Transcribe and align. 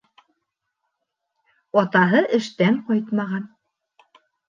Атаһы 1.83 2.25
эштән 2.41 2.83
ҡайтмаған. 2.91 3.49